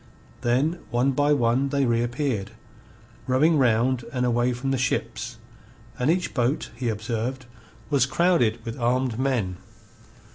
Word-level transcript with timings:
Then 0.41 0.79
one 0.89 1.11
by 1.11 1.31
one 1.31 1.69
they 1.69 1.85
reappeared, 1.85 2.53
rowing 3.27 3.59
round 3.59 4.03
and 4.11 4.25
away 4.25 4.51
from 4.51 4.71
the 4.71 4.77
ships, 4.79 5.37
and 5.99 6.09
each 6.09 6.33
boat, 6.33 6.71
he 6.75 6.89
observed, 6.89 7.45
was 7.91 8.07
crowded 8.07 8.57
with 8.65 8.79
armed 8.79 9.19
men. 9.19 9.57